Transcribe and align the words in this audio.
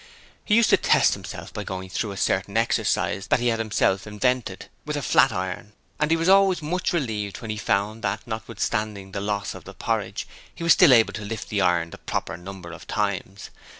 He 0.43 0.55
used 0.55 0.71
to 0.71 0.77
test 0.77 1.13
himself 1.13 1.53
by 1.53 1.63
going 1.63 1.87
through 1.89 2.09
a 2.09 2.17
certain 2.17 2.57
exercise 2.57 3.27
he 3.37 3.49
had 3.49 3.59
himself 3.59 4.07
invented, 4.07 4.67
with 4.83 4.97
a 4.97 5.01
flat 5.03 5.31
iron, 5.31 5.73
and 5.99 6.09
he 6.09 6.17
was 6.17 6.27
always 6.27 6.59
much 6.63 6.91
relieved 6.91 7.39
when 7.39 7.51
he 7.51 7.57
found 7.57 8.01
that, 8.01 8.25
notwithstanding 8.25 9.11
the 9.11 9.21
loss 9.21 9.53
of 9.53 9.63
the 9.63 9.75
porridge, 9.75 10.27
he 10.55 10.63
was 10.63 10.73
still 10.73 10.91
able 10.91 11.13
to 11.13 11.21
lift 11.23 11.49
the 11.49 11.61
iron 11.61 11.91
the 11.91 11.99
proper 11.99 12.35
number 12.35 12.71
of 12.71 12.87
times. 12.87 13.51